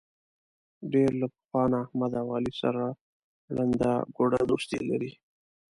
ډېر 0.93 1.09
له 1.21 1.27
پخوا 1.33 1.63
نه 1.71 1.77
احمد 1.83 2.11
او 2.21 2.27
علي 2.35 2.53
سره 2.61 2.83
ړنده 3.55 3.93
ګوډه 4.15 4.41
دوستي 4.49 4.79
لري. 4.89 5.11